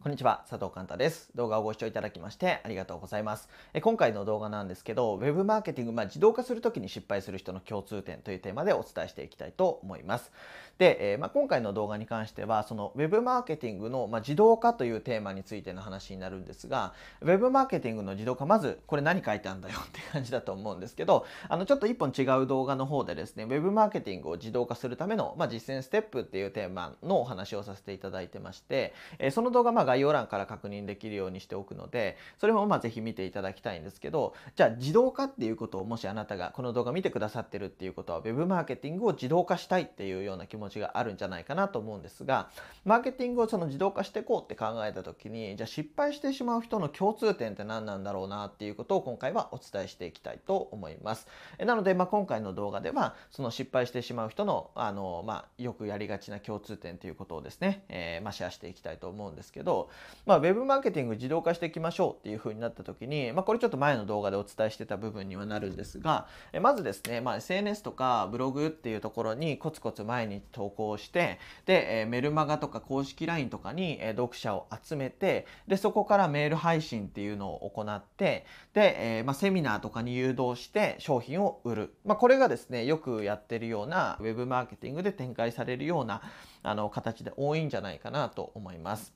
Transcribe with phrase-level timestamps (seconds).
[0.00, 1.30] こんにちは、佐藤寛太です。
[1.34, 3.48] 動画をご視聴いただきましてありがとうございます。
[3.74, 10.32] え今回の動画なんですけど、Web マーケティング、まあ、自動化するときに失敗する人の共通点というテーマでお伝えしていきたいと思います。
[10.78, 42.50] で、えー、まあ、今回の動画に関しては、その Web マーケティングの、まあ、自動化というテーマについての話になるんですが、Web マーケティングの自動化、まずこれ何書いてあるんだよって感じだと思うんですけど、あのちょっと一本違う動画の方でですね、Web マーケティングを自動化するための、まあ、実践ステップっていうテーマのお話をさせていただいてまして、えー、その動画、まあ、概要欄から確認できるようにしておくのでそれもまあぜひ見ていただきたいんですけどじゃあ自動化っていうことをもしあなたがこの動画見てくださってるっていうことは Web マーケティングを自動化したいっていうような気持ちがあるんじゃないかなと思うんですが
[42.84, 51.26] マーケティングをその自動化していこうって考えた時にじゃあ失敗してしまう人の共通点って何なんだろうなっていうことを今回はお伝えしていきたいと思います。
[51.58, 59.90] なので、まあ、今回の動画ではその失敗してしまう人のあの、まあ、よくやりがちな共通点ということをですね、えー、まあ、シェアしていきたいと思うんですけど、
[60.26, 86.22] まあ、Web マーケティング自動化していきましょうっていう風になった時に、まあ、これちょっと前の動画でお伝えしてた部分にはなるんですが、えまずですね、まあ、SNS とかブログっていうところにコツコツ前に投稿してで、えメルマガとか公式 LINE とかに、え読者を集めてでそこからメール配信っていうのを行ってで、えまあ、セミナーとかに誘導して商品を売る、まあ、これがですねよくやってるようなウェブマーケティングで展開されるような
[86.64, 89.14] あの形で多いんじゃないかなと思います。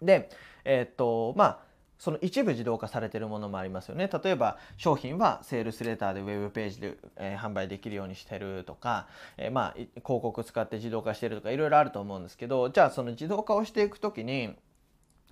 [0.00, 0.28] で、
[0.64, 4.10] えー、っとまあその一部自動化されてるものもありますよね。
[4.24, 9.06] 例えば商品はセールスレターでウェブページで、えー、販売できるようにしてるとか、
[9.36, 14.54] えー、まあ広告使って自動化してるとかいろいろあると思うんですけどじゃあその自動化をしていく時に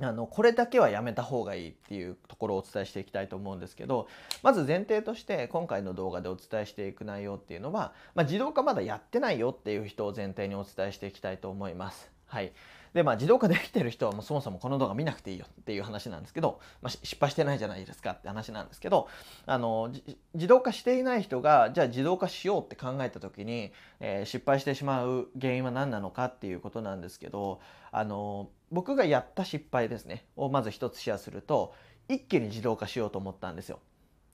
[0.01, 4.09] あのこれだけはやめた方がいいっていうところをお伝えしていきたいと思うんですけど
[4.43, 12.11] まず前提として今回の動画でお伝えしていく内容っていうのは、まあ、自動化まだやってないよっていう人を前提にお伝えしていきたいと思います。
[12.33, 12.53] はい、
[12.95, 19.07] でまあ自動化できてる人はもうそもそもこの動画見なくていいよっていう話なんですけど、まあ、失敗してないじゃないですかって話なんですけど
[19.45, 19.93] あの
[20.33, 31.75] 自動化していない人がじゃあ自動化しようって考えた時に、えー、失敗してしまう原因は何なのかっていうことなんですけどあの僕がやった失敗ですねをまず一つシェアすると
[32.09, 33.79] 一気に自動化しようと思ったんですよ。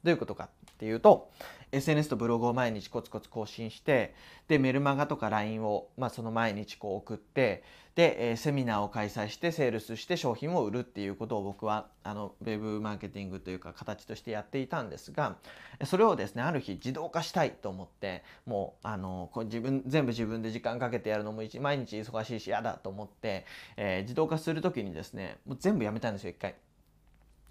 [0.04, 1.30] どういうことかっていうと
[1.72, 4.14] SNS とブログを毎日コツコツ更新して
[4.46, 7.62] でメルマガとか LINE を、まあ、その毎日こう送って
[7.94, 15.36] で、えー、セミナーを開催してセールスして商品を売るっていうことを僕はあのウェブマーケティングというか形としてやっていたんですが
[15.84, 23.44] それをですねある日自動化したいと思ってもうあのこう自分全部自分で時間かけてやるのも毎日忙しいし嫌だと思って、
[23.76, 26.54] えー、自動化する時にですねもう全部やめたんですよ一回。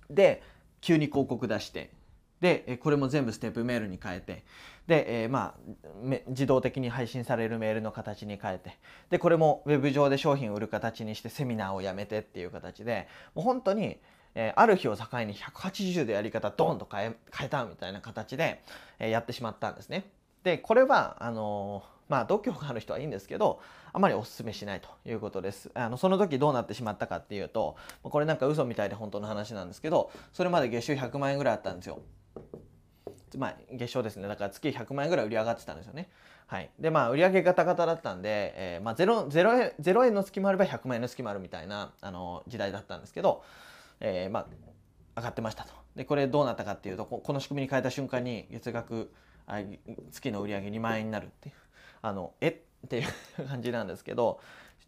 [0.09, 0.41] で
[0.79, 1.89] 急に広告出して
[2.41, 4.43] でこれも全部ステップメールに変えて
[4.85, 8.77] で、えー、まあ自動的に配信されるメールの形に変えて
[9.09, 13.97] でこれもウェブ上で商品を売る形にしてセミナーをやめてっていう形でもう本当に、
[14.35, 18.61] えー、ある日を境に180度やり方ドンと変え変えたみたいな形で、
[18.99, 20.05] えー、やってしまったんですね。
[20.43, 23.59] でこれはあのまあ度胸がある人はいいんですけど
[23.91, 31.99] あまりお勧めしないということですあのその時どうなってしまったかっていうとこれなんか嘘みたいで本当の話なんですけどそれまで月収100万円ぐらいあったんですよ
[33.37, 36.09] まあ、月賞ですねだから月100万円ぐらい売り上がってたんですよね。
[36.47, 43.43] はい、でまあ売上ガタガタだったんで、えーまあ0、0, 円0円の月もあれば100万円の月もあるみたいなあの時代だったんですけど、
[43.99, 44.45] えー、まあ
[45.17, 45.73] 上がってましたと。
[45.95, 49.11] でこれどうなったかっていうとこの仕組みに変えた瞬間に月額
[49.45, 49.61] あ
[50.11, 51.55] 月の売り上げ2万円になるっていう
[52.01, 52.61] あのえ？
[52.85, 53.07] っていう
[53.47, 54.39] 感じなんですけど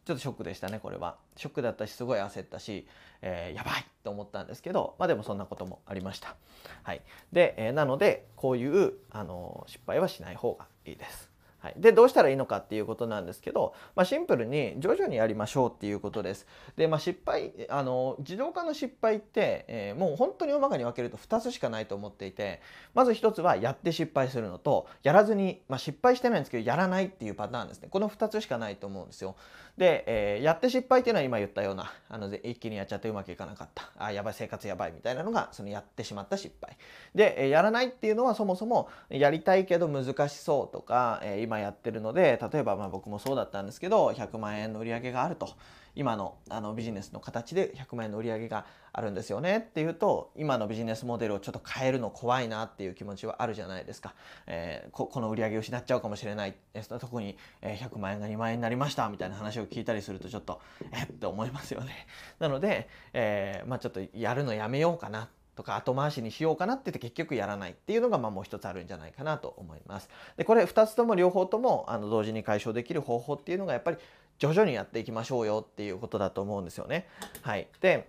[0.09, 1.18] ちょっとショックでしたねこれは。
[1.36, 2.88] ショックだったしすごい焦ったし、
[3.22, 6.36] えー、やばいと思ったんですけどまあでもそんなこともありました。
[6.81, 7.02] はい。
[7.31, 11.28] で、えー、なのでこういうあの失敗はしない方がいいです。
[11.59, 16.47] はい、でどうしたらいいのかっていうことなんですけど、まあ、シンプルに徐々にやりましょうっていうことです。
[16.78, 22.62] で、まあ、失敗あの自動化の失敗って、えー、もう本当に大まかに分けると2つしかないと思っていて
[22.94, 29.35] まず1つはやって失敗するのとやらずに、まあ、失敗してないんですけどやらないっていうパターンですねこの2つしかないと思うんですよ。
[29.78, 36.78] で、えー、やって失敗っていうのは今言ったようなあの一気にやっちゃってうまくいかなかったあやばい生活やばいみたいなのがそのやってしまった失敗。
[37.16, 45.49] で、えー、やらないっていうのはそもそもやりたいけど難しそうとか、えー、今やってるので例えばまあ僕もそうだったんですけど100万円の売り上げがあると。
[45.96, 49.57] 今のあのビジネスの形で100万円の売り上げがあるんですよね。
[49.57, 54.13] っていうと今のビジネスモデルをちょっと変えるの怖いなっていう気持ちはあるじゃないですか、
[54.46, 59.09] えー、ここの売り上げを失っちゃうかもしれない、えー、特に100万円が2万円になりました。
[59.09, 60.61] みたいな話を聞いたりするとちょっと
[60.93, 62.07] えって思いますよね。
[62.37, 65.28] なので、えー、まあ、ちょっとやるのやめようかな。
[65.59, 70.09] とか後回しにしようかなって言って結局やらないっていうのがまあもう一つあるんじゃないかなと思います。
[70.38, 73.97] でこれ2つとも両方ともあの同時に解消できる方法っていうのがやっぱり
[74.38, 77.09] 徐々にやっていきましょうよっていうことだと思うんですよね。
[77.41, 78.08] はい、で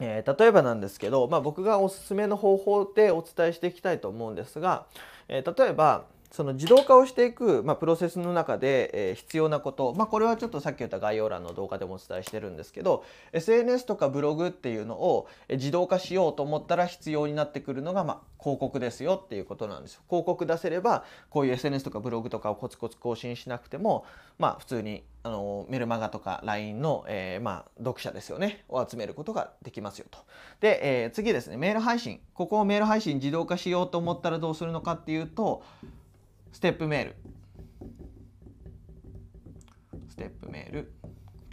[0.00, 4.86] えー、例えばなんですけど、まあ、僕がおすすめの方法でお伝えしていきたいと思うんですが、
[5.28, 20.02] えー、例えばその自動化をしていく、まあ、プロセスの中で、えー、必要なこと、まあ、これはちょっとさっき言った概要欄の動画でもお伝えしてるんですけど SNS とかブログっていうのを自動化しようと思ったら必要になってくるのが、まあ、広告ですよっていうことなんですよ。
[20.08, 24.04] 広告出せればこういう SNS とかブログとかをコツコツ更新しなくても、
[24.36, 30.18] まあ、普通にあのメルマガとか LINE の、えー、まあ、読者ですよねを集めることができますよと。
[30.60, 35.62] で、えー、次ですねメール配信ここをメール配信自動化しようと思ったらどうするのかっていうと
[36.54, 37.16] ステップメール。
[40.08, 40.92] ステップメール。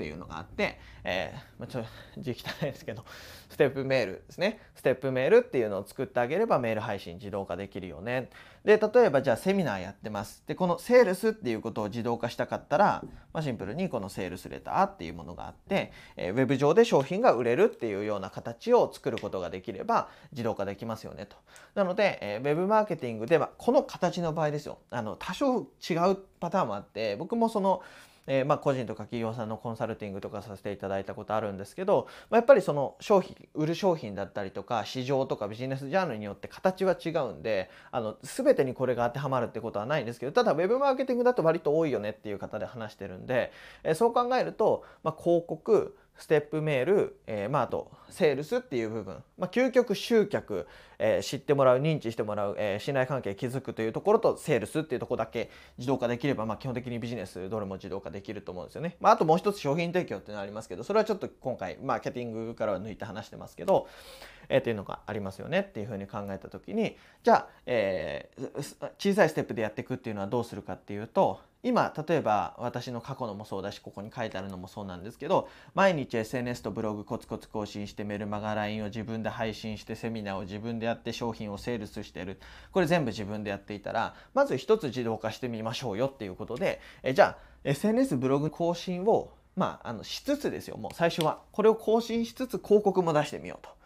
[0.01, 2.33] っていうのがあって、えー、まあ、ちょっと 字汚
[2.63, 3.06] いですけど
[3.50, 4.59] ステップメールですね。
[4.74, 8.30] ステップメールっていうのを作ってあげればメール配信自動化できるよね。
[8.65, 10.44] で例えばじゃあセミナーやってます。
[10.48, 21.36] でこのセールスっていうことを自動化したかったら、まあ、シンプルにこのセールスレターっていうものがあって、えー、ウェブ上で商品が売れるっていうような形を作ることができれば自動化できますよねと。
[21.75, 24.80] なので、えー、ウェブマーケティングではこの形の場合ですよ。
[24.89, 27.83] あの多少違うパターンもあって僕もその
[28.27, 43.51] えー、まあ、個人とか企業さんのコンサルティングとかさせていただいたことあるんですけど、まあ、やっぱりその商品売る商品だったりとか市場とかビジネスジャンルによって形は違うんであの全てにこれが当てはまるってことはないんですけどただ web マーケティングだと割と多いよねっていう方で話してるんで、
[43.83, 50.68] えー、そう考えると、まあ、広告ステップメール、えー、まあ、あとセールスっていう部分、まあ、究極集客、
[51.00, 58.97] えー、知ってもらう認知してもらう、えー、信頼関係築くというところとセールスっていうとこだけ自動化できれば、まあ、基本的にビジネスどれも自動化できると思うんですよね。
[59.00, 63.88] まあ、あともう一つ商品提供っていうのありますけどそれはちょっと今回マーケティングからは抜いて話してますけど、
[64.47, 68.29] えー、っていうのがありますよねっていうふうに考えた時にじゃあ、え、
[69.00, 82.40] 小さいステップでやっていくっていうのはどうするかっていうと今例えば私の過去のもそうだしここに書いてあるのもそうなんですけど毎日 SNS とブログコツコツ更新してメルマガ LINE を自分で配信してセミナーを自分でやって商品をセールスしてる
[82.72, 93.81] これ全部自分でやっていたらまず一つ自動化してみましょうよっていうことでえじゃあ SNS ブログ更新をまあ、あのしつつですよもう最初はこれを更新しつつ広告も出してみようと。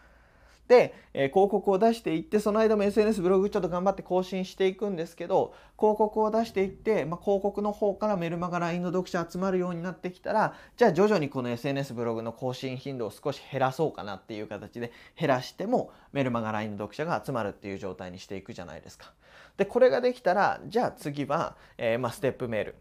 [0.68, 19.14] で、え、広告を出していってその間も SNS ブログちょっと頑張って更新していくんですけど広告を出していって、まあ、広告の方からメルマガ LINE の読者集まるようになってきたらじゃあ徐々にこの SNS ブログの更新頻度を少し減らそうかなっていう形で減らしてもメルマガ LINE の読者が集まるっていう状態にしていくじゃないですか。
[19.58, 22.76] でこれができたらじゃあ次は、えー、まあ、ステップメール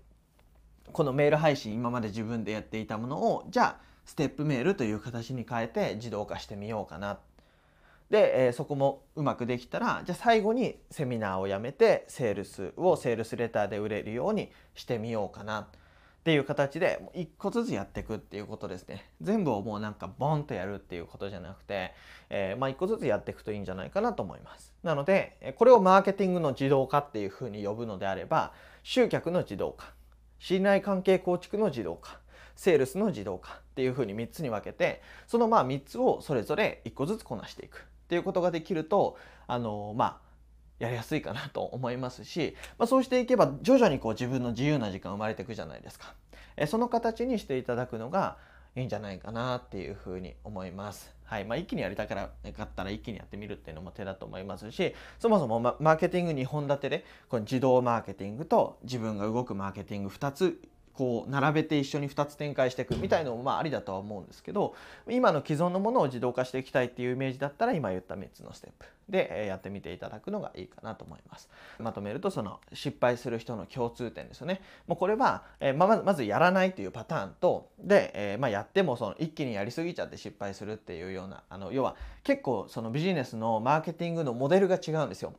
[0.93, 7.19] このメール配信今まで自分でやっていたものをじゃあステップメールという形に変えて自動化してみようかなっ
[8.11, 15.69] で、えー、そこもうまくできたらじゃあ最後にセミナーをやめてセールスをセールスレターで売れるようにしてみようかな。
[16.25, 19.11] っていう形で一個ずつやっていくっていうことですね。
[19.21, 21.93] 全部をもうなんかボンとやるっていうことじゃなくて、
[22.31, 24.73] えー、まあ一個ずつやっていくといいんじゃないかなと思います。
[24.83, 29.93] なのでこれをマーケティングの自動化っていうふうに呼ぶのであれば集客の自動化
[30.39, 32.19] 信頼関係構築の自動化
[32.57, 37.85] セールスの自動化っていうふうに3つに分けてそのまあ3つをそれぞれ1個ずつこなしていく。
[38.15, 39.17] っていうことができると
[39.49, 40.17] あのまあ
[40.79, 46.15] やりやすいかなと思いますし、まあ、そうしていけば徐々にこう自分の自由な時間生まれていくじゃないですか。
[46.57, 48.37] えその形にしていただくのが
[48.77, 51.13] いいんじゃないかなっていうふうに思います。
[51.25, 60.61] はいまあ、一気にやりたからかったら一気にやってみるっていうのも手だと思いますしそもそもマーケティング2本立てでこの自動マーケティングと自分が動くマーケティング2つ
[60.95, 64.75] こう並べて一緒に2つ展開していくみたいのもまあありだとは思うんですけど
[65.09, 71.51] 今の既存のものを自動化していきたいっていうイメージだったら今言った3つのステップでやってみていただくのがいいかなと思います。
[71.79, 74.63] まとめるとその失敗する人の共通点ですよね。
[74.87, 85.35] もうこれは、え、ま、まずやらないというパターンとで、え、まあ、やってもその一気にやりすぎちゃって失敗するっていうようなあの要は結構そのビジネスのマーケティングのモデルが違うんですよ。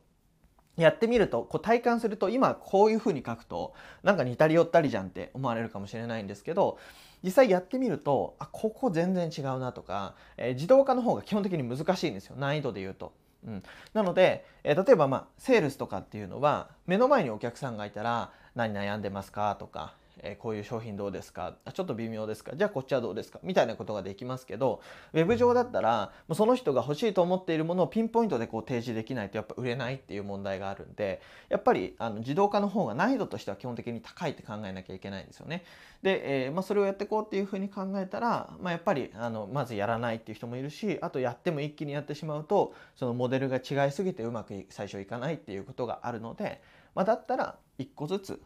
[0.77, 6.77] やってみるとこう体感すると今こういう風に書くとなんか似たり寄ったりじゃんって思われるかもしれないんですけど
[7.23, 13.13] 実際やってみるとあここ全然違うなとか、えー、自動化の方が基本的に難しいんですよ難易度で言うと。
[13.45, 13.63] うん、
[13.93, 21.55] なので、えー、例えばまあセールスとかっていうのは目の前にお客さんがいたら何悩んでますかとかえこういう商品どうですか？
[21.73, 22.55] ちょっと微妙ですか？
[22.55, 23.39] じゃあこっちはどうですか？
[23.43, 24.81] みたいなことができますけど
[25.13, 35.63] ウェブ上だったらもうその人が欲しいと思っているものをピンポイントでこう提示できないとやっぱ売れないっていう問題があるんでやっぱりあの自動化の方が難易度としては基本的に高いって考えなきゃいけないんですよね。
[36.01, 46.61] で、えー、まあ、それをやっていこうっていうふうに考えたら、まあ、やっぱりあのまずやらないっていう人もいるしあとやっても一気にやってしまうとそのモデルが違いすぎてうまく最初いかないっていうことがあるので、
[46.93, 48.41] まあ、だったら一個ずつ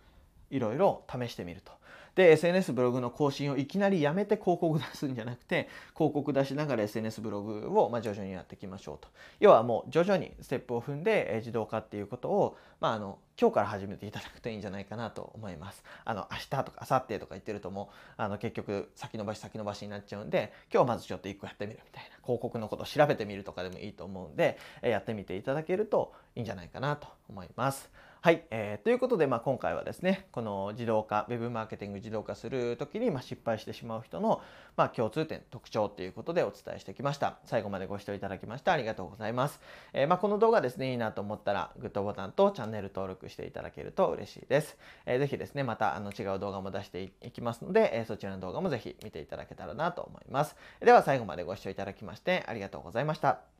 [0.50, 1.80] いろいろ試してみると。
[2.16, 9.08] で SNS ブログの更新をいきなりやめて広告出すんじゃなくて広告出しながら SNS ブログをま徐々にやっていきましょうと。
[9.40, 15.82] 要はもう徐々にステップを踏んで自動化っていうことを、まあ、あの今日から始めていただくといいんじゃないかなと思います。
[16.04, 27.90] あの明日とか明後日とか言ってるともうあの結局先延ばし先延ばしになっちゃうんで今日まずちょっと1個やってみるみたいな広告のことを調べてみるとかでもいいと思うんでやってみていただけるといいんじゃないかなと思います。
[28.22, 34.42] はい、えー、ということで、まあ、今回はですねこの自動化 web マーケティング自動化する時に、まあ、失敗してしまう人の、
[34.76, 37.38] まあ、共通点特徴ということでお伝えしてきました。
[37.46, 39.62] 最後までご視聴いただきましてありがとうございます、
[39.94, 50.58] えー、まあ、この動画ですねいいなと思ったらグッドボタンとチャンネル登録していただけると嬉しいです、えー、ぜひですねまたあの違う動画も出していきますので、えそちらの動画もぜひ見ていただけたらなと思います。
[50.82, 53.59] では最後までご視聴いただきましてありがとうございました。